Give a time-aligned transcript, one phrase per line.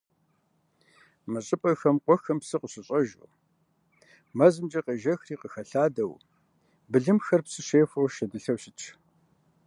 [1.31, 3.31] Мы щӀыпӀэхэм, къуэхэм псы къыщыщӀэжу,
[4.37, 6.13] мэзымкӀэ къежэхри къыхэлъадэу,
[6.89, 8.85] былымхэр псы щефэу шэдылъэу щытщ.